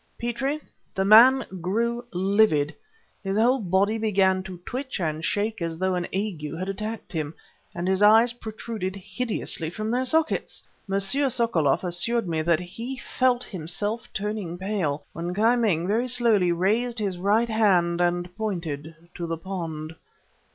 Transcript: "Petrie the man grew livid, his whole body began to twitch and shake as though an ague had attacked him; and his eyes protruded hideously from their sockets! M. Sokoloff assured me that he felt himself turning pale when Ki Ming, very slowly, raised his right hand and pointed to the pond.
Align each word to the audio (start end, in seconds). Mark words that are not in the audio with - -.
"Petrie 0.19 0.59
the 0.95 1.05
man 1.05 1.45
grew 1.61 2.03
livid, 2.11 2.73
his 3.23 3.37
whole 3.37 3.59
body 3.59 3.99
began 3.99 4.41
to 4.41 4.57
twitch 4.65 4.99
and 4.99 5.23
shake 5.23 5.61
as 5.61 5.77
though 5.77 5.93
an 5.93 6.07
ague 6.11 6.57
had 6.57 6.67
attacked 6.67 7.13
him; 7.13 7.35
and 7.75 7.87
his 7.87 8.01
eyes 8.01 8.33
protruded 8.33 8.95
hideously 8.95 9.69
from 9.69 9.91
their 9.91 10.03
sockets! 10.03 10.63
M. 10.91 10.95
Sokoloff 10.99 11.83
assured 11.83 12.27
me 12.27 12.41
that 12.41 12.59
he 12.59 12.97
felt 12.97 13.43
himself 13.43 14.11
turning 14.11 14.57
pale 14.57 15.05
when 15.13 15.35
Ki 15.35 15.55
Ming, 15.55 15.85
very 15.87 16.07
slowly, 16.07 16.51
raised 16.51 16.97
his 16.97 17.19
right 17.19 17.49
hand 17.49 18.01
and 18.01 18.35
pointed 18.35 18.95
to 19.13 19.27
the 19.27 19.37
pond. 19.37 19.93